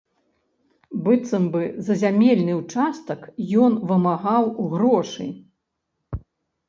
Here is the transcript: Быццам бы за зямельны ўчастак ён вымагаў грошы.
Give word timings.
Быццам 1.07 1.45
бы 1.55 1.61
за 1.89 1.97
зямельны 2.03 2.53
ўчастак 2.61 3.21
ён 3.67 3.79
вымагаў 3.93 4.43
грошы. 4.73 5.27